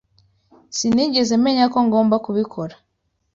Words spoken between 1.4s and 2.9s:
menya ko ngomba kubikora.